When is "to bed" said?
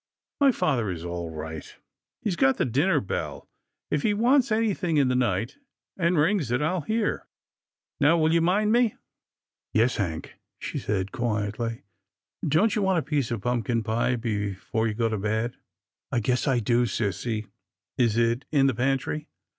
15.07-15.57